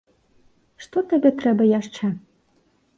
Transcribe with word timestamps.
Што 0.87 0.97
табе 1.13 1.33
трэба 1.45 1.71
яшчэ? 1.79 2.05